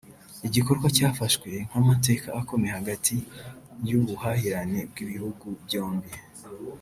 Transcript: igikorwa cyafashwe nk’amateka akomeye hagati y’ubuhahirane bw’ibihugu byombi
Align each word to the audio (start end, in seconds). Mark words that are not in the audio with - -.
igikorwa 0.47 0.87
cyafashwe 0.95 1.49
nk’amateka 1.67 2.27
akomeye 2.41 2.71
hagati 2.79 3.15
y’ubuhahirane 3.89 4.79
bw’ibihugu 4.89 5.45
byombi 5.65 6.11